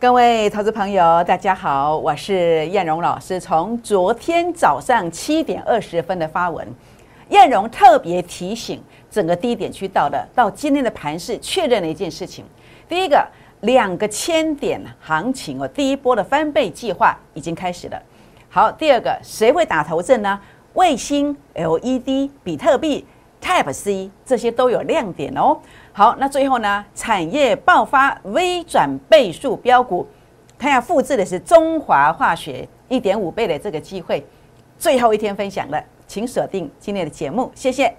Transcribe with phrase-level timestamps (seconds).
[0.00, 3.38] 各位投资朋友，大家好，我是燕荣老师。
[3.38, 6.66] 从昨天早上七点二十分的发文，
[7.28, 12.46] 燕荣特别提醒整个低点区到的，到今天的盘势确认了一件事情：
[12.88, 13.28] 第一个，
[13.60, 18.02] 两个千点行情哦，第一波的翻倍计划已经开始了。
[18.48, 20.40] 好，第二个，谁会打头阵呢？
[20.72, 23.04] 卫星、LED、比特币、
[23.38, 25.58] Type C 这些都有亮点哦。
[26.00, 26.82] 好，那最后呢？
[26.94, 30.08] 产业爆发微转倍数标股，
[30.58, 34.26] 它要复制的是中华化学一点五倍的这个机会。
[34.78, 37.94] 最后一天分享了，请锁定今天的节目，谢谢。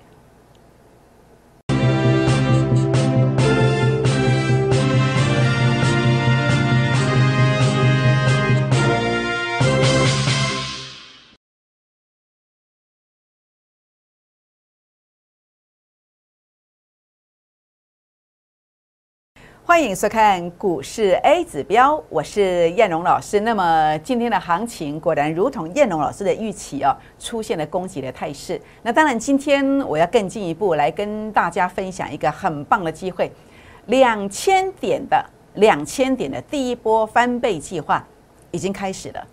[19.72, 23.40] 欢迎收看股市 A 指标，我是燕荣老师。
[23.40, 28.62] 那么今天的行情果然如同燕荣老师的预期哦，出现了攻击的态势。
[28.82, 33.32] 那当然，今天我要更进一步来跟大家分享一个很棒的机会，
[33.86, 38.06] 两千点的两千点的第一波翻倍计划
[38.52, 39.26] 已经开始了。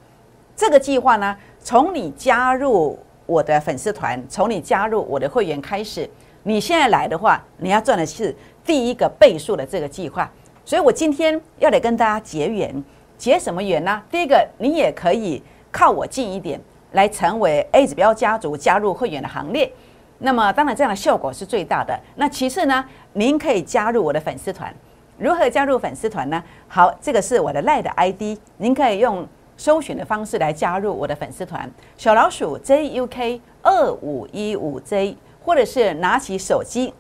[0.55, 6.09] 这个计划呢，从你加入我的粉丝团，从你加入我的会员开始，
[6.45, 8.33] 你现在来的话，你要赚的是。
[8.69, 10.31] 第一个倍数的这个计划，
[10.63, 12.85] 所以我今天要来跟大家结缘，
[13.17, 14.03] 结什么缘呢？
[14.11, 16.61] 第一个，你也可以靠我近一点，
[16.93, 19.73] 来成为 A 指标家族，加入会员的行列。
[20.19, 21.99] 那么，当然这样的效果是最大的。
[22.17, 24.71] 那其次呢，您可以加入我的粉丝团。
[25.17, 26.45] 如何加入粉丝团呢？
[26.69, 31.67] 好，这个是我的赖的 ID，您可以用搜寻的方式来加入我的粉丝团，
[31.97, 36.93] 小老鼠 JUK 二五一五 J，或者是拿起手机。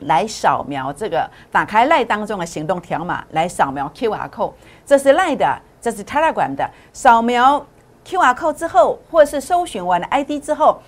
[0.00, 4.52] 来扫描这个，打开赖当中的行动条码，来扫描 Q R code，
[4.86, 6.68] 这是赖的，这是 Telegram 的。
[6.92, 7.64] 扫描
[8.04, 10.80] Q R code 之后，或是搜寻完 I D 之后，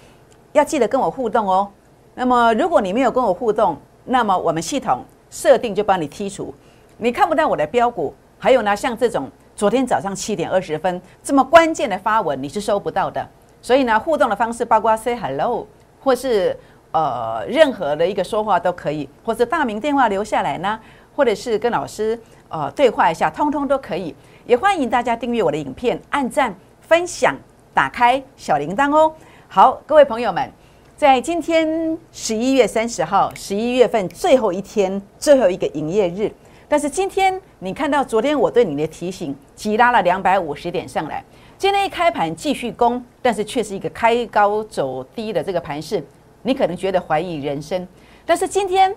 [0.53, 1.71] 要记得跟我互动哦。
[2.15, 6.55] 那么如果你没有跟我互动，那么我们系统设定就帮你剔除，
[6.97, 8.15] 你看不到我的标股。
[8.39, 13.27] 还有呢，像这种昨天早上七点二十分这么关键的发文，你是收不到的。
[13.61, 15.67] 所以呢，互动的方式包括 Say Hello，
[16.03, 16.59] 或是。
[16.93, 20.79] 呃，任何的一个说话都可以，或者大名电话留下来呢，
[21.17, 24.15] 或者是跟老师呃对话一下，通通都可以。
[24.45, 27.35] 也欢迎大家订阅我的影片，按赞、分享、
[27.73, 29.13] 打开小铃铛哦。
[29.49, 30.51] 好，各位朋友们，
[30.97, 36.31] 在今天十一月三十号，十一月份最后一天，最后一个营业日。
[36.69, 41.25] 但是今天你看到昨天我对你的提醒，急拉了两百五十点上来，
[41.57, 46.05] 今天一开盘继续攻，但是却是一个开高走低的这个盘势。
[46.43, 47.87] 你可能觉得怀疑人生，
[48.27, 48.95] 但是今天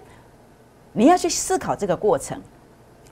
[0.94, 2.42] 你要去思考这个过程。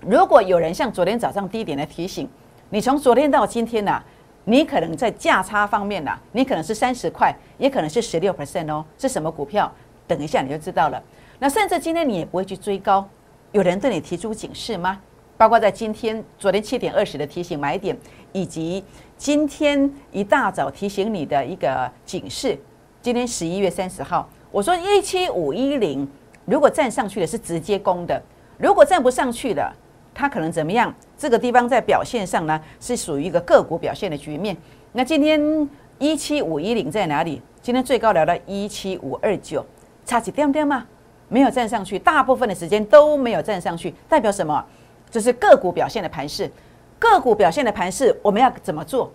[0.01, 2.27] 如果有人像昨天早上低点的提醒，
[2.69, 4.03] 你从昨天到今天呢，
[4.45, 9.71] 你可能在价差方面呢，你可能是三十块，也可能是十六 percent 哦，是什么股票？
[10.07, 11.01] 等一下你就知道了。
[11.39, 13.07] 那甚至今天你也不会去追高，
[13.51, 14.99] 有人对你提出警示吗？
[15.37, 17.97] 包括在今天昨天七点二十的提醒买点，
[18.31, 18.83] 以及
[19.17, 22.57] 今天一大早提醒你的一个警示。
[23.03, 26.07] 今天十一月三十号，我说一七五一零，
[26.45, 28.23] 如果站上去的是直接攻的，
[28.57, 29.69] 如果站不上去的，
[30.13, 30.95] 它可能怎么样？
[31.17, 34.55] 这个地方在表现上呢，是属于一个个股表现的局面。
[34.93, 35.69] 那今天
[35.99, 37.41] 一七五一零在哪里？
[37.61, 39.65] 今天最高聊到一七五二九，
[40.05, 40.85] 差几点点吗？
[41.27, 44.65] 没有站上去，大部分的时间都没有站上去，代表什么？
[45.11, 46.49] 这是个股表现的盘势。
[46.97, 49.11] 个股表现的盘势，我们要怎么做？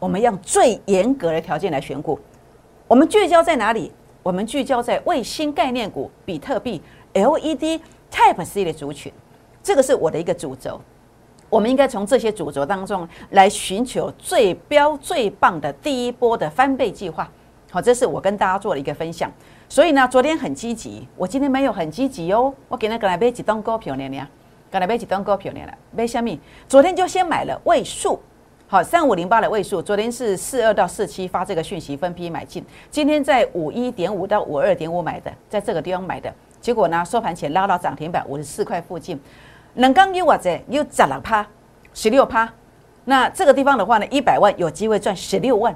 [0.00, 2.18] 我们用最严格的条件来选股。
[2.88, 3.92] 我们聚焦在哪里？
[4.22, 6.80] 我们聚焦在卫星概念股、比特币、
[7.12, 7.78] LED、
[8.10, 9.12] Type C 的族群，
[9.62, 10.80] 这个是我的一个主轴。
[11.50, 17.30] 我们应该从这些主轴当中来寻求最标最棒的第一波的翻倍计划。
[17.70, 19.30] 好，这是我跟大家做的一个分享。
[19.68, 22.54] 所以呢，昨天很积极，我今天没有很积极哦。
[22.68, 24.08] 我给那个来买几档股票呢？
[24.08, 24.26] 呢，
[24.70, 25.60] 刚来买几档股票呢？
[25.94, 26.34] 买什么？
[26.66, 28.18] 昨天就先买了位数。
[28.70, 36.30] 好，三五零八的位数，昨天是四二到四七发这个讯息分批买进，今天在五一点五到五二点五买的，在这个地方买的，
[36.60, 39.18] 结果呢收盘前拉到涨停板五十四块附近，
[39.72, 41.46] 能刚有我在又涨了趴，
[41.94, 42.46] 十六趴，
[43.06, 45.74] 那这个地方的话呢，一百万有机会赚十六万，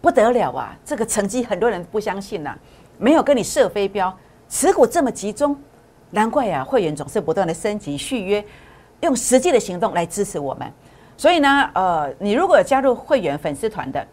[0.00, 0.76] 不得了啊！
[0.84, 2.58] 这个成绩很多人不相信呐，
[2.98, 4.12] 没有跟你设飞镖，
[4.48, 5.56] 持股这么集中，
[6.10, 8.44] 难怪呀，会员总是不断的升级续约，
[9.02, 10.68] 用实际的行动来支持我们。
[11.18, 14.06] 所以呢，呃，你如果加入会员粉丝团的，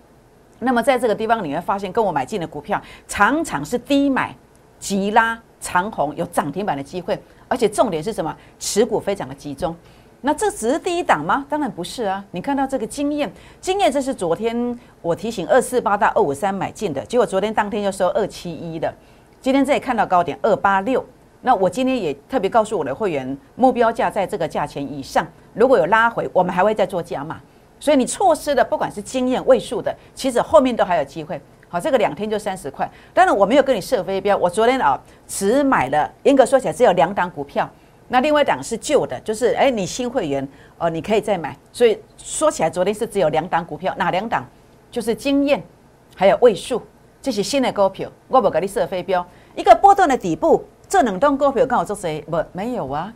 [0.58, 4.36] 那么在这个地方你会发现，跟我买进的股票常常是低买
[4.80, 8.36] 急拉长红，有涨停板的机会，而且重点是什么？
[8.58, 9.76] 持股非常的集中。
[10.22, 11.46] 那这只是第一档吗？
[11.48, 12.26] 当然不是啊！
[12.32, 13.32] 你看到这个经验，
[13.62, 18.92] 经验这是昨天我提醒二四八到二五三买进的，结果昨天当天就收二七一的，
[19.40, 21.06] 今天这里看到高点二八六。
[21.46, 27.40] 那我今天也特别告诉我的会员，目标价在这个价钱以上，如果有拉回，我们还会再做加码。
[27.80, 31.40] 所以你错失的，不管是经验位数的，其实后面都还有机会。
[31.70, 32.90] 好，这个两天就三十块。
[33.14, 37.70] 当然我没有跟你设飞标，我昨天啊只买了，严格说起来只有两档股票。
[38.08, 40.48] 那另外一档是旧的，就是哎，你新会员
[40.80, 41.56] 哦，你可以再买。
[41.72, 44.44] 所以说起来，昨天是只有两档股票，哪两档？
[44.90, 45.62] 就是经验，
[46.16, 46.82] 还有位数，
[47.22, 48.12] 这是新的股票。
[48.30, 49.24] 我不给你设飞镖，
[49.56, 52.22] 一个波段的底部，这两档股票刚好做谁？
[52.30, 53.14] 不，没有啊，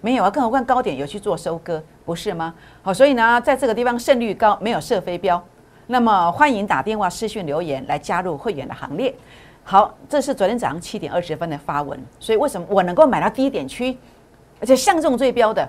[0.00, 0.30] 没有啊。
[0.30, 2.54] 更何况高点有去做收割，不是吗？
[2.82, 5.42] 好，所以呢，在这个地方胜率高，没有设飞镖。
[5.88, 9.14] 那么欢迎打电话、私讯留言来加入会员的行列。
[9.64, 11.98] 好，这是昨天早上七点二十分的发文。
[12.20, 13.96] 所以为什么我能够买到低点区？
[14.60, 15.68] 而且像这种最标的，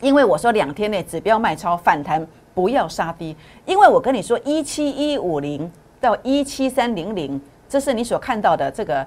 [0.00, 3.36] 因为我说两天内指标卖超反弹，不要杀低。
[3.66, 9.06] 因为我跟你说一七一五零到一七三零零，这是你所看到的这个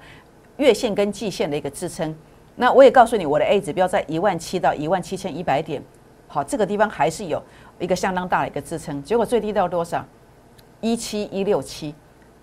[0.58, 2.16] 月线跟季线的一个支撑。
[2.56, 5.82] 那我也告诉你，我的 A 指标在一万七到一万七千一百点，
[6.28, 7.42] 好，这个地方还是有
[7.80, 9.02] 一个相当大的一个支撑。
[9.04, 10.06] 结果最低到多少？
[10.82, 11.96] 一七一六七。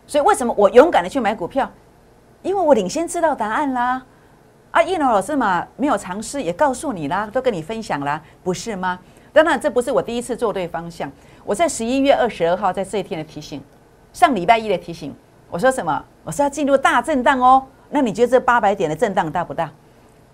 [0.06, 1.70] 所以为什么我勇敢的去买股票？
[2.42, 4.02] 因为我领先知道答案啦。
[4.72, 8.98] 啊，叶龙老师嘛，没有尝试也告诉你啦，都跟你分享啦，不是吗？
[9.32, 11.10] 当然，这不是我第一次做对方向。
[11.44, 13.62] 我在十一月二十二号在这一天的提醒，
[14.12, 15.14] 上礼拜一的提醒，
[15.50, 16.04] 我说什么？
[16.24, 17.64] 我说要进入大震荡哦。
[17.90, 19.70] 那你觉得这八百点的震荡大不大？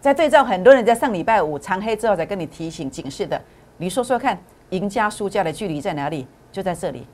[0.00, 3.40] 在对照很多人在上礼拜五长黑之后才跟你提醒警示的，
[3.78, 4.38] 你说说看，
[4.70, 6.26] 赢家输家的距离在哪里？
[6.52, 7.06] 就在这里。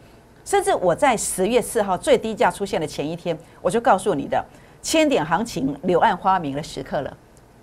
[0.44, 4.44] 甚至我在十月四号最低价出现的前一天，我就告诉你的。
[4.82, 7.16] 千点行情柳暗花明的时刻了，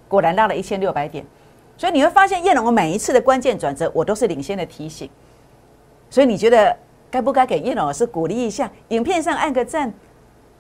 [0.07, 1.25] 果然拉了一千六百点，
[1.75, 5.09] 所以你会发现叶龙我每一次的关键转折，我都是领先的提醒。
[6.09, 6.73] 所以你觉得
[7.11, 8.71] 该不该给叶龙老师鼓励一下？
[8.87, 9.93] 影片上按个赞，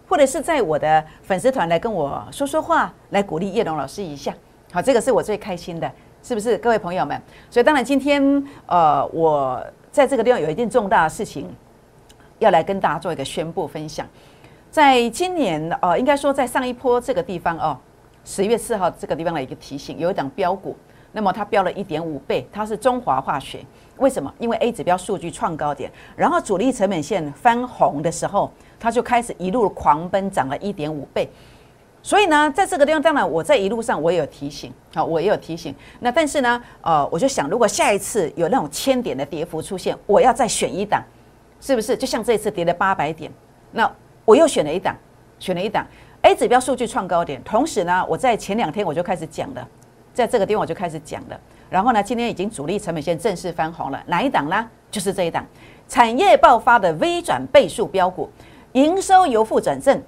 [0.09, 4.33] 或者是在我的粉丝团来跟我说说话，来鼓励叶龙老师一下。
[4.71, 5.89] 好，这个是我最开心的，
[6.23, 7.21] 是不是各位朋友们？
[7.51, 11.47] 所以当然今天呃，我在这个地方有一件重大的事情
[12.39, 14.07] 要来跟大家做一个宣布分享。
[14.71, 17.77] 在今年，呃，应该说在上一波这个地方哦，
[18.25, 20.75] 十月四号这个地方的一个提醒，有一档标股，
[21.11, 23.63] 那么它标了一点五倍，它是中华化学，
[23.97, 24.33] 为什么？
[24.39, 31.29] 因为 A 指标数据创高点，然后主力成本线翻红的时候，它就开始一路狂奔，涨了一点五倍。
[32.01, 35.75] 所以呢，在这个地方，当然我在一路上我也有提醒，好，我也有提醒。
[35.99, 41.03] 那但是呢，呃，我就想，如果下一次有那种千点的跌幅出现，我要再选一档，
[41.59, 41.97] 是不是？
[41.97, 43.31] 就像这次跌了八百点，
[43.71, 43.91] 那。
[44.25, 44.95] 我又选了一档，
[45.39, 45.83] 选了一档
[46.21, 49.67] A 指标数据创高点，同时呢，我在前两天我就开始讲了，
[50.13, 54.69] 在这个地方我就开始讲了，然后呢，今天已经主力成本线正式翻红了，哪一档呢？
[54.91, 55.43] 就是这一档，
[55.87, 58.29] 产业爆发的微转倍数标股，
[58.73, 60.01] 营收由负转正，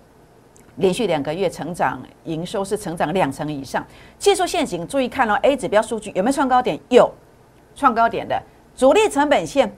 [0.75, 3.85] 连续两个月成长，营收是成长两成以上，
[4.19, 6.79] 技术线型注意看哦，A 指标数据有没有创高点？
[6.89, 7.11] 有，
[7.75, 8.41] 创高点的
[8.75, 9.71] 主力成本线。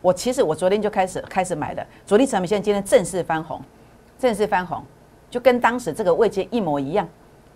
[0.00, 3.60] 我其实我昨天就开始开始买的，主力成本线今天正式翻红，
[4.18, 4.82] 正式翻红，
[5.28, 7.06] 就跟当时这个位阶一模一样，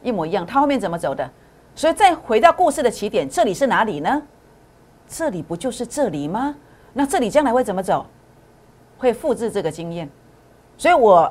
[0.03, 0.45] 一模一样。
[0.45, 1.29] 它后面怎么走的？
[1.75, 4.23] 所以再回到故事的起点，这里是哪里呢？
[5.09, 6.55] 这里不就是这里吗？
[6.93, 8.05] 那这里将来会怎么走？
[9.03, 10.09] 会复制这个经验。
[10.79, 11.31] 所以我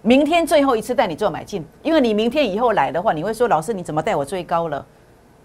[0.00, 4.84] 明天最后一次带你做买进，因为你明天以后来的话，你会说老师你怎么带我追高了？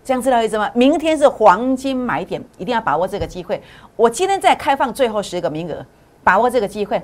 [0.02, 0.72] 这样知道意思吗？
[0.74, 3.62] 明天是黄金买点，一定要把握这个机会。
[3.98, 5.86] 我今天再开放最后十个名额，
[6.24, 7.02] 把握这个机会，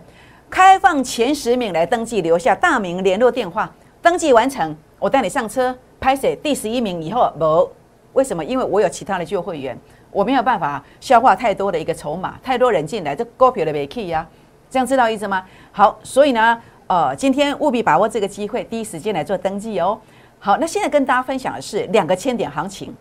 [0.49, 3.69] 开放前十名来登记，留下大名、联络电话，
[4.01, 5.75] 登记完成，我带你上车。
[5.99, 7.69] 拍摄第十一名以后，不，
[8.13, 8.43] 为什么？
[8.43, 9.77] 因为我有其他的旧会员，
[10.09, 14.27] 我没有办法消化太多的一个筹码，太多人进来，这股票的没 k 呀。
[14.71, 15.43] 这样知道意思吗？
[15.73, 19.99] 好，所以呢，呃，今天务必把握这个机会，第一时间来做登记哦。
[20.39, 22.95] 好，那现在跟大家分享的是两个千点行情，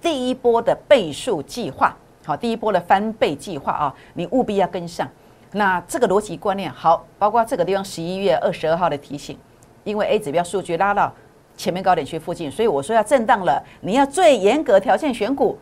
[0.00, 1.92] 第一波的倍数计划，
[2.24, 5.08] 好，第一波的翻倍计划啊，你务必要跟上。
[5.50, 9.36] 那这个逻辑观念好，包括这个地方十一月二十二号的提醒，
[9.82, 11.12] 因为 A 指标数据拉到
[11.56, 15.58] 前面高点区附近，所以我说要震荡了，你要最严格条件选股，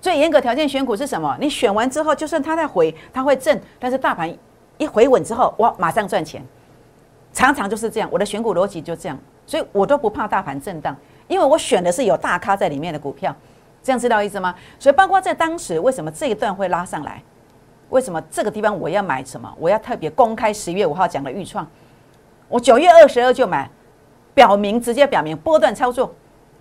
[0.00, 1.36] 最严格条件选股是什么？
[1.40, 4.32] 你选完之后，就算它在回，它会震，但是大盘
[4.78, 6.42] 一回稳之后，哇，马上赚钱，
[7.32, 9.18] 常常就是这样，我的选股逻辑就这样。
[9.46, 10.96] 所以我都不怕大盘震荡，
[11.28, 13.32] 因为我选的是有大咖在里面的股票，
[13.80, 14.52] 这样知道意思吗？
[14.76, 17.22] 所以包括在当时为什么这一段会拉上来，
[17.90, 19.54] 为什么这个地方我要买什么？
[19.60, 21.64] 我要特别公开十月五号讲的预创，
[22.48, 23.70] 我九月二十二就买，
[24.34, 26.12] 表明直接表明波段操作，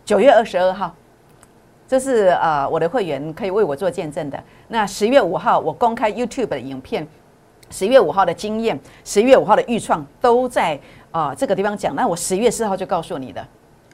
[0.06, 0.94] 九月二十二号
[1.88, 4.44] 这是呃我的会员可以为我做见证的。
[4.68, 7.08] 那十月五号我公开 YouTube 的影片，
[7.70, 10.80] 十月五号的经验，十月五号的预创都在
[11.12, 11.96] 啊这个地方讲。
[11.96, 13.46] 那我十月四号就告诉你的，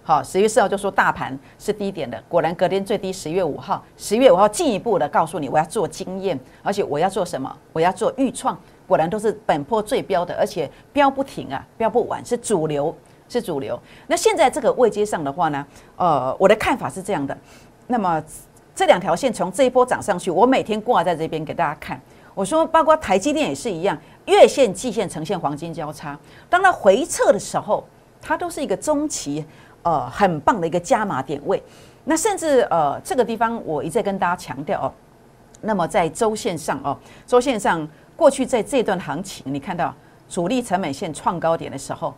[0.03, 7.55] 好，十月四号就说大盘是低点的，果然隔天最低十月五号，十月五号进一步的告诉你我要做经验，而且我要做什么？
[7.73, 12.95] 我要做预创，果然都是本波最标的，而且标不停啊，标不完，是主流，
[13.29, 13.79] 是主流。
[14.07, 17.35] 那现在这个位阶上的话呢，呃，我的看法是这样的。
[17.87, 18.21] 那么
[18.75, 21.99] 这两条线从这一波涨上去，我每天挂在这边给大家看。
[22.33, 26.17] 我说，包括台积电也是一样，月线、季线呈现黄金交叉。
[26.49, 27.83] 当它回撤的时候，
[28.21, 29.45] 它都是一个中期，
[29.83, 31.61] 呃，很棒的一个加码点位。
[32.05, 34.93] 那甚至呃，这个地方我一再跟大家强调哦。
[35.61, 36.97] 那么在周线上哦，
[37.27, 39.93] 周线上过去在这段行情，你看到
[40.27, 42.13] 主力成本线创高点的时候。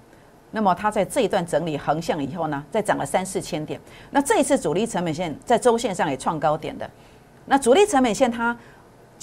[0.55, 3.81] 那么它在这一段整理横向以后呢，再涨了三四千点。
[4.11, 6.87] 那这一次主力成本线在周线上也创高点的。
[7.45, 8.55] 那主力成本线它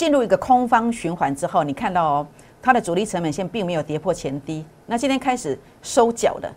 [0.00, 2.26] 进入一个空方循环之后，你看到哦，
[2.62, 4.64] 它的主力成本线并没有跌破前低。
[4.86, 6.50] 那今天开始收脚的，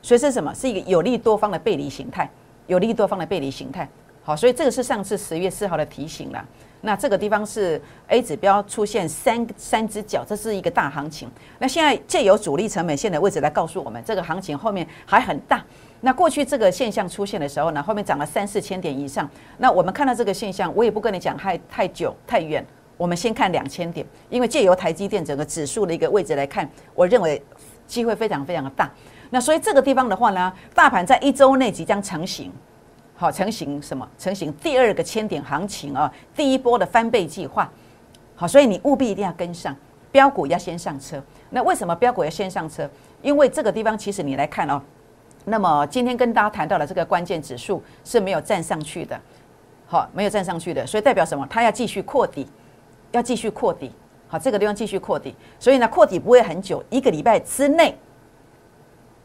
[0.00, 0.50] 所以是什么？
[0.54, 2.26] 是一个有利多方的背离形态，
[2.68, 3.86] 有利多方的背离形态。
[4.22, 6.42] 好，所以这个是上次十月四号的提醒了。
[6.80, 11.30] 那这个地方是 A 指标出现三三只脚，这是一个大行情。
[11.58, 15.62] 那现在借由主力成本线的位置来告诉我们，这个行情后面还很大。
[16.00, 19.28] 那过去这个现象出现的时候呢，后面涨了三四千点以上。
[19.58, 22.64] 那我们看到这个现象，我也不跟你讲太太久太远，
[22.96, 27.42] 我们先看两千点，因为借由台积电整个指数的一个位置来看，我认为
[27.86, 28.90] 机会非常非常的大。
[29.30, 32.52] 那所以这个地方的话呢，大盘在一周内即将成型。
[33.18, 34.06] 好，成型什么？
[34.18, 37.70] 成型第二个千点行情啊，第一波的翻倍计划。
[38.34, 39.74] 好，所以你务必一定要跟上，
[40.12, 41.22] 标股要先上车。
[41.48, 42.88] 那为什么标股要先上车？
[43.22, 44.80] 因为这个地方其实你来看哦，
[45.46, 49.18] 那么今天跟大家谈到的这个关键指数是没有站上去的，
[49.86, 51.46] 好，没有站上去的，所以代表什么？
[51.48, 52.46] 它要继续扩底，
[53.16, 53.90] 要继续扩底。
[54.28, 57.96] 好，这个地方继续扩底，所以呢，扩底不会很久，一个礼拜之内。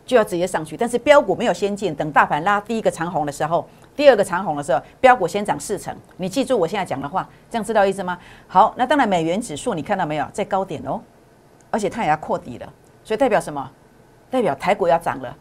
[0.04, 5.96] 就要直接上去，但是标股没有先进，等大盘拉第一个长红的时候，第二个长红的时候，标股先涨四成。
[6.18, 8.18] 你记住我现在讲的话，这样知道意思吗？
[8.48, 11.00] 好，那当然美元指数你看到没有，在高点哦，
[11.70, 13.72] 而且它也要扩底了，所以代表什么？
[14.30, 15.34] 代表台股要涨了，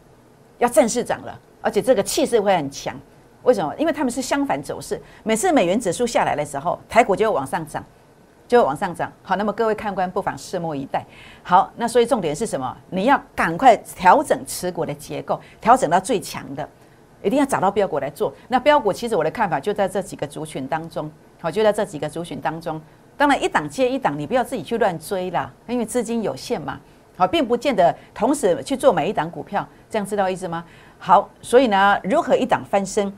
[0.59, 2.95] 要正式涨了，而且这个气势会很强。
[3.43, 3.73] 为什么？
[3.77, 7.83] 因为他们是相反走势，每次美元指数下来的时候，台股就会往上涨。
[8.51, 9.09] 就会往上涨。
[9.23, 11.05] 好，那么各位看官不妨拭目以待。
[11.41, 12.75] 好，那所以重点是什么？
[12.89, 16.67] 你要赶快调整持股的结构，调整到最强的，
[17.23, 18.33] 一定要找到标股来做。
[18.49, 21.09] 那标股其实我的看法就在这几个族群当中。
[21.39, 22.81] 好，就在这几个族群当中。
[23.15, 26.77] 当然一档接一档，你不要自己去乱追啦，因为资金有限嘛。
[27.15, 30.65] 好，并不见得同时去做每一档股票，这样知道意思吗？
[30.99, 33.13] 好，所以呢，如何一档翻身，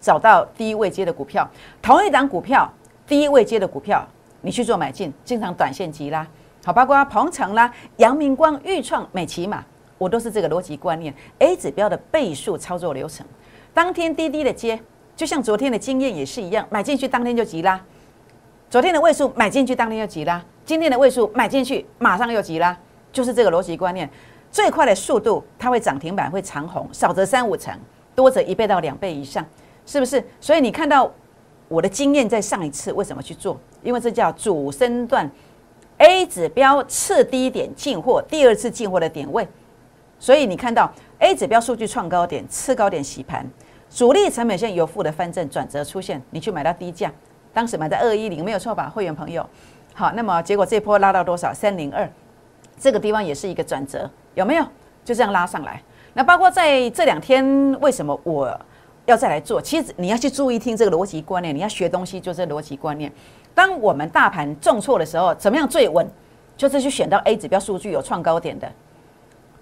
[0.00, 1.46] 找到低位接的股票，
[1.82, 2.72] 同一档股票
[3.06, 4.02] 低位接的股票。
[4.44, 6.26] 你去做买进，经常短线急拉，
[6.62, 9.64] 好，包括鹏程啦、阳明光、豫创、美骑马，
[9.96, 11.12] 我都是这个逻辑观念。
[11.38, 13.26] A 指标的倍数操作流程，
[13.72, 14.78] 当天低低的接，
[15.16, 17.80] 就像昨天的经验也是一样，买进去当天就急拉。
[18.68, 22.76] 昨天的位数买进去当天就急拉，今天的位数买进去马上又急拉，
[23.10, 24.08] 就是这个逻辑观念。
[24.52, 27.74] 最快的速度它会涨停板会长红，少则三五成，
[28.14, 29.42] 多则一倍到两倍以上，
[29.86, 30.22] 是不是？
[30.38, 31.10] 所以你看到
[31.68, 33.58] 我的经验在上一次为什么去做？
[33.82, 35.30] 因为这叫主升段
[35.98, 39.46] ，A 指标次低点进货，第二次进货的点位，
[40.18, 43.46] 所以你看到 A 指标数据创高点，次高点洗盘，
[43.90, 47.12] 主力成本线有负的翻正转折出现，你去买到低价，
[47.52, 49.44] 当时买在二一零没有错吧，会员朋友？
[49.94, 51.52] 好，那么结果这波拉到多少？
[51.54, 52.08] 三零二，
[52.78, 54.64] 这个地方也是一个转折，有没有？
[55.04, 55.80] 就这样拉上来。
[56.14, 57.44] 那包括在这两天，
[57.80, 58.60] 为什么我
[59.06, 59.60] 要再来做？
[59.60, 63.12] 其实你要去注意听这个逻辑观念，你要学东西就是逻辑观念。
[63.54, 66.08] 当我们大盘重挫的时候，怎么样最稳？
[66.56, 68.70] 就是去选到 A 指标数据有创高点的，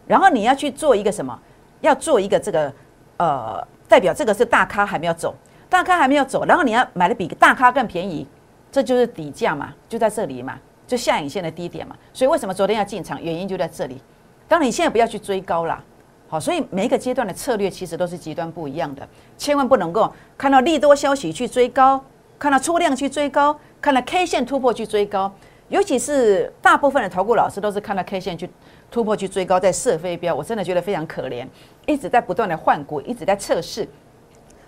[0.06, 1.38] 然后你要去做一个什么？
[1.80, 2.72] 要做一个这个
[3.16, 5.34] 呃，代表这个是大咖还没有走，
[5.70, 8.26] 大咖还没有走，然后你要买的比大咖更便宜，
[8.70, 11.96] 这就是底价嘛，就在这里嘛，就下影线的低点嘛。
[12.12, 13.22] 所以为什么昨天要进场？
[13.22, 14.00] 原因就在这里。
[14.46, 15.82] 当然你现在不要去追高啦，
[16.32, 22.02] 好，所以每一个阶段的策略其实都是极端不一样的，千万不能够看到利多消息去追高，
[22.38, 23.54] 看到出量去追高。
[23.82, 25.30] 看到 K 线突破去追高，
[25.68, 28.48] 尤其是大部分的投顾老师都是看到 K 线去
[28.90, 31.46] 突破去追高，在射飞镖，我真的觉得非常可怜，
[31.84, 33.86] 一直在不断的换股，一直在测试。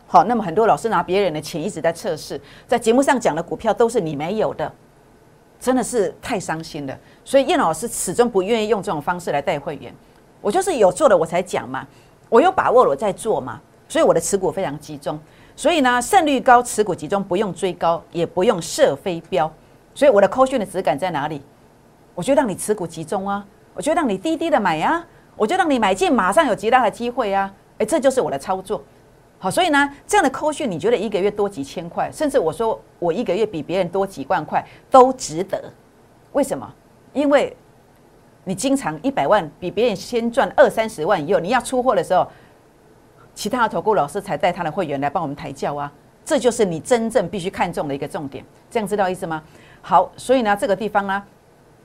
[0.06, 4.70] 好，那么很多老师拿别人的钱一直在测试，在节目上讲的股票都是你没有的，
[5.58, 6.98] 真的是太伤心了。
[7.24, 9.94] 所以叶老师始终不愿意用这种方式来带会员，
[10.44, 11.86] 我就是有做的我才讲嘛，
[12.28, 13.58] 我有把握我在做嘛，
[13.88, 15.18] 所以我的持股非常集中。
[15.56, 19.50] 所以呢，胜率高，持股集中，不用追高，也不用设飞镖。
[19.94, 21.40] 所以我的扣讯的质感在哪里？
[22.14, 25.02] 我就让你持股集中啊，我就让你低低的买呀，
[25.34, 27.50] 我就让你买进，马上有极大的机会啊！
[27.78, 28.82] 哎，这就是我的操作。
[29.38, 35.72] 好，所以呢，这样的扣讯，你觉得一个月多几千块，甚至我说我一个月比别人多几万块都值得。
[36.32, 36.70] 为什么？
[37.14, 37.56] 因为
[38.44, 42.26] 你经常一百万比别人先赚二三十万以后，你要出货的时候。
[43.36, 45.92] 其他的投顾老师才带他的会员来帮我们抬轿啊，
[46.24, 49.42] 这就是你真正必须看重的一个重点，这样知道意思吗？
[49.82, 51.20] 好，所以呢，这个地方呢，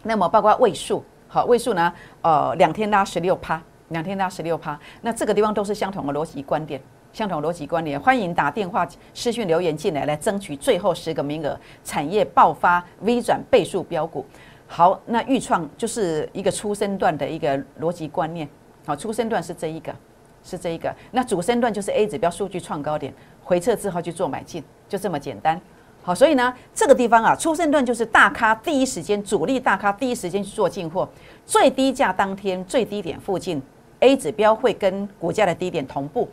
[0.03, 6.79] 那么包括位数，好，位数呢，呃，两天拉十六趴，两天拉十六趴，那这个地方都是相同的逻辑观点，
[7.11, 14.23] 相同逻辑观点，欢迎打电话、私讯留言进来，来争取最后十个名额，产业爆发 V 转倍数标股。
[14.69, 18.47] 好，那预创就是一个初生段的一个逻辑观念，
[18.85, 19.93] 好，初生段是这一个。
[20.41, 25.59] 是这一个，那主升段就是 A 指标数据创高点，回撤之后去做买进，就这么简单。
[26.01, 31.07] 好，所以呢，这个地方啊，初升段就是大咖第一时间，主力大咖第一时间去做进货，
[31.45, 33.61] 最低价当天最低点附近
[33.99, 36.29] ，A 指标会跟股价的低点同步。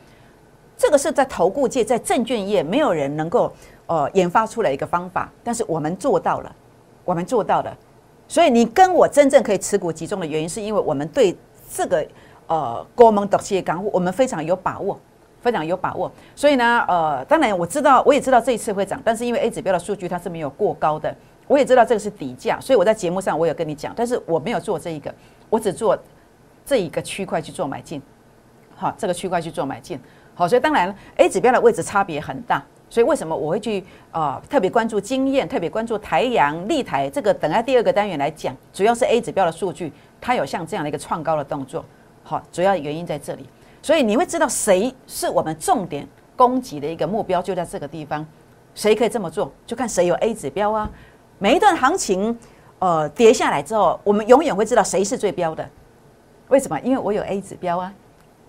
[0.77, 3.53] 这个是在投顾界，在证券业没有人能够
[3.87, 6.55] 呃研发出来一个方法，但是我们做到了，
[7.05, 7.77] 我们做到了。
[8.29, 11.37] 所以你跟我真正可以持股集中的原因，是因为我们对
[11.71, 12.07] 这个。
[12.49, 14.97] 呃，国门短期的港股，我们非常有把握，
[15.43, 16.09] 非常有把握。
[16.37, 21.13] 所以呢，呃，当然我知道，我也知道这一次会涨，但是因为 A 指标的数据它是没有过高的，
[21.49, 25.13] 我也知道这个是底价，所以我在节目上我有跟你讲，但是我没有做这一个，
[25.51, 25.99] 我只做
[26.65, 28.01] 这一个区块去做买进，
[28.77, 29.99] 好，这个区块去做买进，
[30.33, 41.85] 好，所以当然 A 指标的位置差别很大，所以为什么我会去啊特别关注经验，特别关注台阳、立台这个等下第二个单元来讲，主要是 A 指标的数据，它有像这样的一个创高的动作。
[42.23, 43.47] 好，主要原因在这里，
[43.83, 48.25] 所以你会知道谁是我们重点攻击的一个目标，就在这个地方。
[48.75, 50.91] 谁可以这么做，就看谁有 A 指标啊。
[51.39, 52.39] 每一段行情，
[52.79, 55.67] 呃，跌下来之后，我们永远会知道谁是最标的。
[56.49, 56.79] 为什么？
[56.81, 57.93] 因为我有 A 指标啊。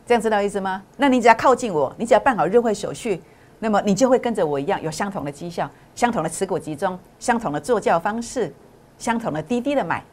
[0.06, 0.84] 这样知道意思吗？
[0.98, 3.22] 那你只要靠近我，你只要办好入会手续，
[3.60, 8.54] 那么你就会跟着我一样，有相同的绩效，相同的持股集中，相同的做教方式，
[8.98, 10.04] 相同的滴滴的买。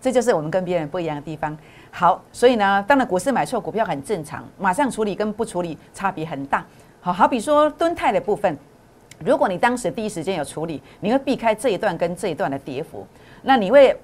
[0.00, 1.56] 这就是我们跟别人不一样的地方。
[1.90, 6.64] 好，所以呢，当然股市买错股票很正常，马上处理跟不处理差别很大。
[7.00, 8.56] 好好比说蹲泰的部分，
[9.24, 13.06] 如果你当时第一时间有处理，你会避开这一段跟这一段的跌幅，
[13.42, 13.98] 那你会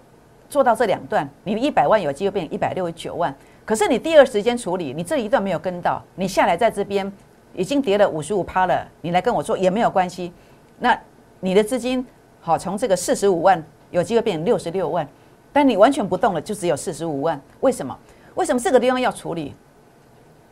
[0.51, 3.35] 做到这两段，你的一百万有机会变成一百六十九万。
[3.65, 7.11] 可是你第二时间处理，你这一段没有跟到，你下来在这边
[7.55, 10.33] 已经跌了五十五趴了，你来跟我做也没有关系。
[10.79, 10.99] 那
[11.41, 12.05] 你的资金
[12.41, 15.09] 好从这个四十五万有机会变成六十六万。
[15.53, 17.41] 但你完全不动了，就只有四十五万。
[17.61, 17.97] 为什么？
[18.35, 19.55] 为什么这个地方要处理？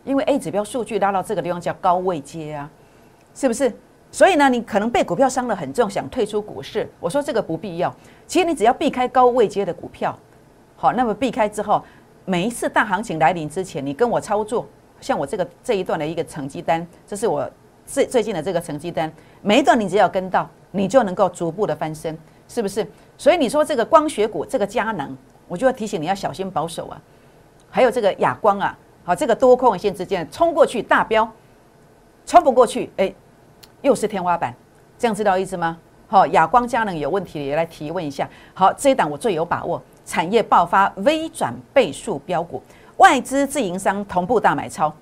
[0.05, 2.71] 因为 A 指标数据拉到这个地方叫高位接啊，
[3.35, 3.73] 是不是？
[4.13, 6.89] 所以呢，你可能被股票伤得很重，想退出股市。
[7.01, 7.93] 我说这个不必要。
[8.29, 10.17] 其实你只要避开高位接的股票，
[10.77, 11.83] 好，那么避开之后，
[12.25, 14.69] 每一次大行情来临之前，你跟我操作，
[15.03, 17.47] 像我这个这一段的一个成绩单，这是我
[17.85, 19.13] 最最近的这个成绩单，
[19.43, 22.17] 每一段你只要跟到，你就能够逐步的翻身。
[22.49, 22.87] 是不是？
[23.17, 25.17] 所以你说这个光学股，这个佳能，
[25.49, 27.01] 我就要提醒你要小心保守啊。
[27.71, 31.27] 还有这个亚光啊，好，这个多空线之间冲过去大标，
[32.27, 33.11] 冲不过去，哎，
[33.81, 34.55] 又是天花板，
[34.99, 35.79] 这样知道意思吗？
[36.09, 38.29] 好，亚光佳能有问题也来提问一下。
[38.53, 42.63] 好，这一档我最有把握，产业爆发微转倍数标股，
[43.03, 44.95] 外资自营商同步大买超，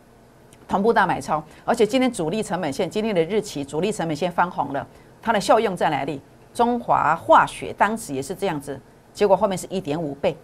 [0.67, 4.85] 同步大买超，而且今天主力成本线今天的日期主力成本线翻红了，
[5.21, 6.19] 它的效用在哪里？
[6.55, 8.81] 中华化学当时也是这样子，
[9.13, 10.35] 结果后面是一点五倍，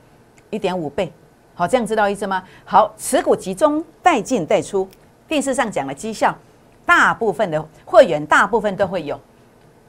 [0.51, 1.11] 一点五倍，
[1.55, 2.45] 好，这样知道意思吗？
[2.67, 4.87] 好，持股集中，带进带出。
[5.27, 6.37] 电视上讲的绩效，
[6.85, 9.19] 大部分的会员大部分都会有，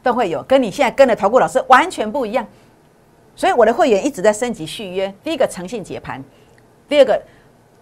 [0.01, 2.47] 都会有，跟你现在跟的投顾老师完全不一样。
[3.35, 5.13] 所以我的会员一直在升级续约。
[5.21, 6.23] 第一个诚信解盘，
[6.87, 7.21] 第二个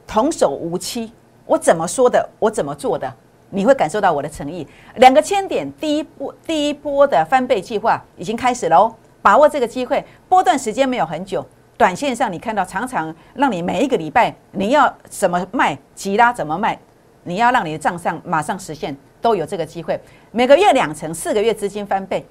[0.08, 1.12] 童叟无欺。
[1.46, 3.12] 我怎么说的，我怎么做的。
[3.52, 4.68] 你会感受到我的诚意。
[4.96, 10.04] 两个千点，第一波第一波的翻倍计划已经开始了哦，把握这个机会。
[10.28, 11.46] 波段时间没有很久，
[11.78, 16.78] 短线上你看到常常让你每一个礼拜你要怎么卖，急拉怎么卖，
[17.24, 19.98] 你要让你的账上马上实现，都有这个机会。
[20.32, 22.26] 每个月两成，四个月资金翻倍。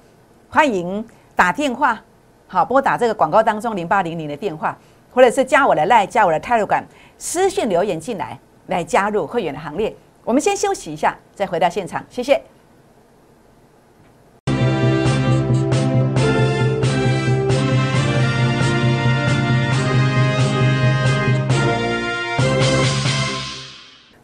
[0.49, 1.03] 欢迎
[1.35, 1.99] 打电话，
[2.47, 4.77] 好拨打这个广告当中零八零零的电话，
[5.15, 6.83] 或者是加我的 line，加我的 telegram，
[7.17, 9.95] 私信留言进来，来加入会员的行列。
[10.25, 12.43] 我们先休息一下，再回到现场，谢谢。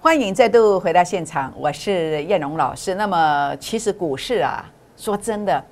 [0.02, 2.94] 欢迎再度回到现场，我是燕荣老师。
[2.96, 5.64] 那么，其实股市啊，说真的，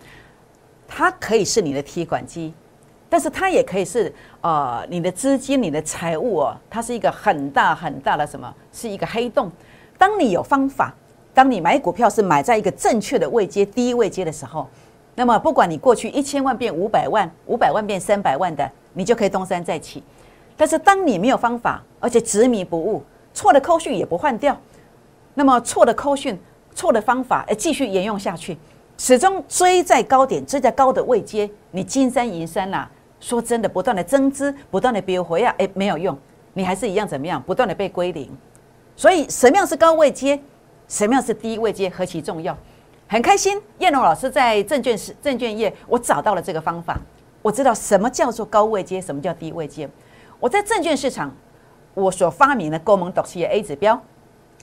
[0.87, 2.53] 它可以是你的提款机，
[3.09, 8.53] 但是它也可以是呃你的资金、你的财务哦，它是一个很大很大的什么？
[8.71, 9.51] 是一个黑洞。
[9.97, 10.93] 当你有方法，
[11.33, 14.67] 当你买股票是买在一个正确的位阶、低位阶的时候，
[15.15, 20.03] 那么不管你过去一千万变五百万，五百万变三百万的，你就可以东山再起。
[20.55, 23.03] 但是当你没有方法，而且执迷不悟。
[23.31, 24.57] 错的扣讯也不换掉，
[25.35, 26.37] 那么错的扣讯、
[26.73, 28.57] 错的方法，哎，继续沿用下去，
[28.97, 36.17] 始终追在高点，追在高的位阶，你金山银山呐，说真的，不断的增资，不断的飙回啊，哎，没有用，
[36.53, 38.29] 你还是一样怎么样，不断的被归零。
[38.95, 40.39] 所以什么样是高位阶，
[40.87, 42.57] 什么样是低位阶，何其重要！
[43.07, 46.97] 很开心，叶龙老师在证券市证券业，我找到了这个方法，
[47.41, 49.89] 我知道什么叫做高位阶，什么叫低位阶。
[50.39, 51.31] 我在证券市场。
[51.95, 53.99] 我所发明的高蒙斗企业 A 指标，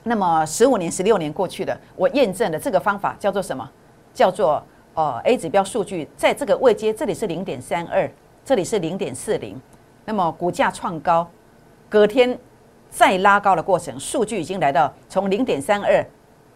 [0.05, 3.69] 那么十五年、十六年过去了，我验证了这个方法叫做什么？
[4.11, 4.63] 叫做
[4.95, 8.09] 呃 A 指标数据在这个位阶，这里是零点三二，
[8.47, 9.59] 这里是零点四零，
[10.05, 11.29] 那么股价创高，
[11.89, 12.39] 隔天
[12.89, 16.07] 再拉高的过程，数据已经来到从零点三二，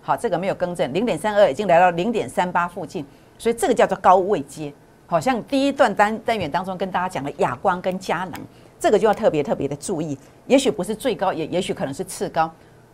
[0.02, 3.06] 好，这个没有更正，零点三二已经来到零点三八附近，
[3.38, 4.74] 所以这个叫做高位阶。
[5.06, 8.42] 好像第一段单单元当中跟大家讲的亚光跟佳能。
[8.80, 12.50] 这个就要特别特别的注意，也许不是最高，也也许可能是次高。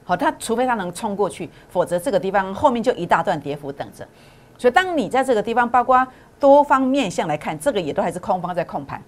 [0.05, 4.03] 好，它除非它能冲过去，否则这个地方后面就一大段跌幅等着。
[4.57, 6.03] 所以，当你在这个地方，包括
[6.39, 9.01] 多方面向来看，这个也都还是空方在控盘，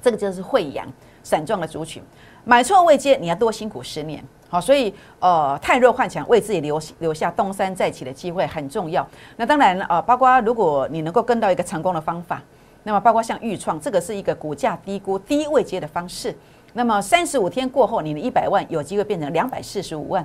[0.00, 0.86] 这个就是汇阳
[1.22, 2.02] 散状的族群，
[2.44, 4.22] 买错位接，你要多辛苦十年。
[4.48, 9.06] 好，所以呃，太弱换强，为自己留留下东山再起的机会很重要。
[9.36, 12.42] 那当然呃，包括如果你能够跟到一个成功的方法。
[12.88, 16.32] 那么包括像豫创，这个是一个股价低估、低位接的方式。
[16.74, 20.24] 那么三十五天过后，你的一百万有机会变成两百四十五万。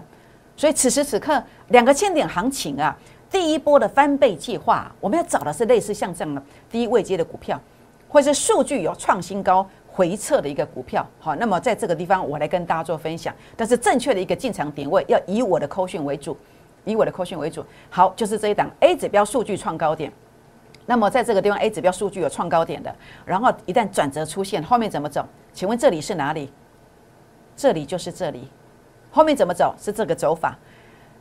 [0.55, 2.95] 所以此时此刻，两个千点行情啊，
[3.31, 7.59] 第一波的翻倍计划，我们要找的是类似像这样的低位接的股票，
[8.09, 11.07] 或是数据有创新高回撤的一个股票。
[11.17, 13.33] 好，那么在这个地方，我来跟大家做分享。
[13.55, 16.37] 但是正确的一个进场点位，要以我的扣讯为主，
[16.83, 17.65] 以我的扣讯为主。
[17.89, 20.11] 好，就是这一档 A 指标数据创高点。
[20.85, 25.25] 那么在这个地方，A 指标数据有创高点的，然后一旦转折出现，后面怎么走？
[25.53, 26.51] 请问这里是哪里？
[27.55, 28.49] 这里就是这里，
[29.09, 29.73] 后面怎么走？
[29.79, 30.57] 是这个走法。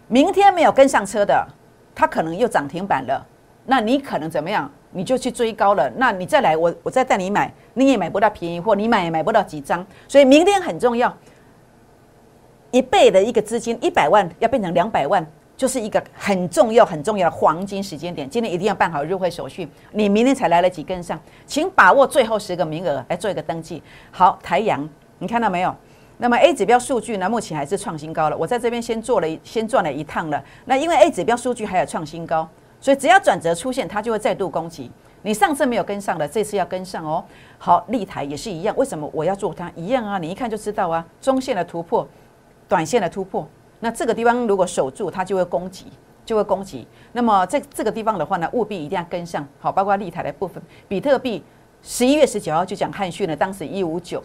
[0.08, 1.46] 明天没有跟上车的，
[1.94, 3.26] 它可能又涨停板了，
[3.66, 4.70] 那你可能怎么样？
[4.92, 5.90] 你就去追高了。
[5.96, 9.86] 那你再来，我我再带你买，你也买不到便宜货，你买也买不到几张。
[10.08, 11.16] 所以明天很重要，
[12.70, 15.26] 一倍的一个资金，一百万要变成两百万。
[15.56, 23.82] 就是一个很重要、很重要的黄金时间点，今天一定要办好入会手续，你明天才来得及跟上，请把握最后十个名额来做一个登记。
[24.10, 25.76] 好，台阳，你看到没有？
[26.22, 28.36] 那么 A 指标数据呢，目前还是创新高了。
[28.36, 30.44] 我在这边先做了，先赚了一趟了。
[30.66, 32.46] 那因为 A 指标数据还有创新高，
[32.78, 34.90] 所以只要转折出现，它就会再度攻击。
[35.22, 37.24] 你上次没有跟上的，这次要跟上哦。
[37.56, 39.72] 好，立台也是一样，为什么我要做它？
[39.74, 42.06] 一样啊，你一看就知道啊，中线的突破，
[42.68, 43.48] 短线的突破。
[43.80, 45.86] 那这个地方如果守住，它就会攻击，
[46.26, 46.86] 就会攻击。
[47.12, 49.48] 那么在这个地方的话呢，务必一定要跟上。
[49.58, 51.42] 好，包括立台的部分，比特币
[51.82, 54.22] 十一月十九号就讲汉讯了，当时一五九。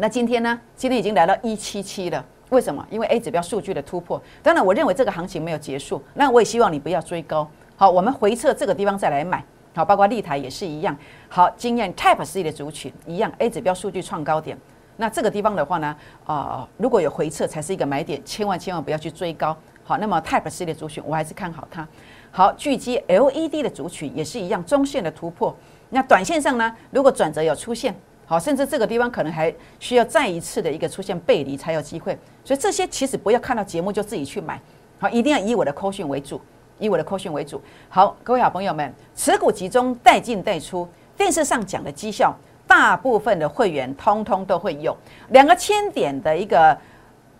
[0.00, 0.60] 那今天呢？
[0.76, 2.24] 今天已经来到一七七了。
[2.50, 2.86] 为什么？
[2.88, 4.22] 因为 A 指标数据的突破。
[4.44, 6.00] 当然，我认为这个行情没有结束。
[6.14, 7.50] 那我也希望你不要追高。
[7.74, 9.44] 好，我们回撤这个地方再来买。
[9.74, 10.96] 好，包括立台也是一样。
[11.28, 14.56] 好，经验 Type C 的族群一样，A 指标数据创高点。
[14.98, 19.56] 那这个地方的话呢，啊，如果有回撤才是一个买点，千万千万不要去追高。
[19.82, 21.86] 好，那么 Type C 的族群我还是看好它。
[22.30, 25.56] 好，聚集 LED 的族群也是一样，中线的突破。
[25.90, 27.92] 那短线上呢，如果转折有出现，
[28.28, 32.16] 好，甚至这个地方可能还需要再一次的一个出现背离才有机会。
[32.44, 34.60] 所以这些其实不要看到节目就自己去买，
[34.98, 36.38] 好，一定要以我的扣讯为主，
[36.78, 37.58] 以我的扣讯为主。
[37.88, 40.86] 好，各位好朋友们，持股集中，带进带出，
[41.16, 42.36] 电视上讲的绩效。
[42.66, 44.94] 大部分的会员通通都会用
[45.30, 46.76] 两个千点的一个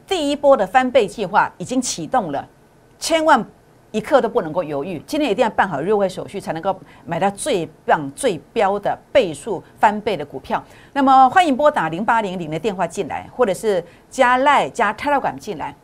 [0.07, 2.49] 第一波的翻倍计划已经启动了，
[2.99, 3.47] 千万
[3.91, 10.63] 一刻都不能够犹豫，今天一定要办好入会手续，才能够买到最棒最标的倍数翻倍的股票。
[10.93, 15.75] 那么欢迎拨打零八零零的电话进来，或者是加赖加 Telegram 进来，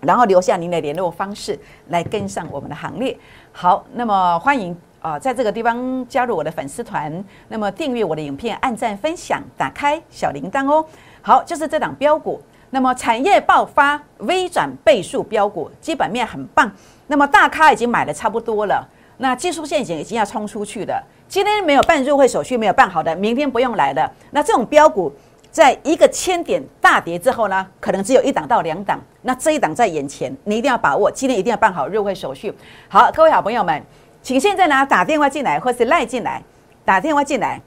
[0.00, 3.16] 然后留下您的联络方式来跟上我们的行列。
[3.52, 4.76] 好，那么欢迎。
[5.04, 10.82] 啊，在这个地方加入我的粉丝团，那么订阅我的影片，按赞分享，打开小铃铛哦。
[11.20, 12.40] 好，就是这档标股，
[12.70, 16.72] 那么产业爆发，微转倍数标股，基本面很棒。
[17.06, 18.86] 那么大咖已经买的差不多了，
[19.18, 21.02] 那技术陷阱已经要冲出去了。
[21.28, 24.10] 今天没有办入会手续，没有办好的，明天不用来了。
[24.30, 25.12] 那这种标股
[25.50, 32.52] 在一个千点大跌之后呢，可能只有一档到两档，那这一档在眼前，你一定要把握，今天一定要办好入会手续。
[32.88, 33.82] 好，各位好朋友们，
[34.22, 36.42] 请现在呢打电话进来，或是赖进来，
[36.84, 37.60] 打电话进来，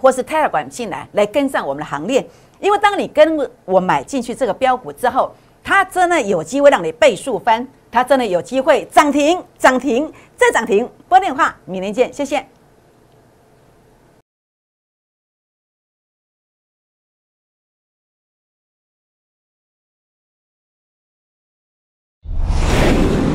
[0.00, 2.26] 或是 Telegram 进来，来跟上我们的行列。
[2.60, 5.32] 因为当你跟我买进去这个标股之后，
[5.70, 10.90] 它真的有机会让你倍数翻，它真的有机会涨停、涨停再涨停。
[11.08, 12.44] 拨电话，明天见，谢谢。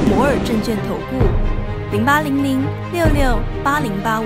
[0.09, 4.25] 摩尔证券投顾，零八零零六六八零八五。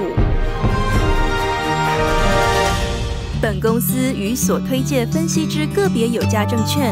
[3.39, 6.91] 本公司与所推介分析之个别有价证券